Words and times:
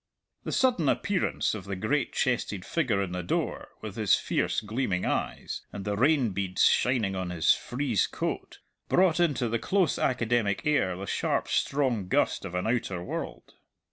The 0.45 0.51
sudden 0.51 0.89
appearance 0.89 1.53
of 1.53 1.65
the 1.65 1.75
great 1.75 2.11
chested 2.11 2.65
figure 2.65 3.03
in 3.03 3.11
the 3.11 3.21
door, 3.21 3.67
with 3.81 3.97
his 3.97 4.15
fierce, 4.15 4.59
gleaming 4.59 5.05
eyes, 5.05 5.61
and 5.71 5.85
the 5.85 5.95
rain 5.95 6.31
beads 6.31 6.65
shining 6.65 7.15
on 7.15 7.29
his 7.29 7.53
frieze 7.53 8.07
coat, 8.07 8.57
brought 8.89 9.19
into 9.19 9.47
the 9.47 9.59
close 9.59 9.99
academic 9.99 10.65
air 10.65 10.95
the 10.97 11.05
sharp, 11.05 11.47
strong 11.47 12.07
gust 12.07 12.45
of 12.45 12.55
an 12.55 12.65
outer 12.65 13.03
world. 13.03 13.53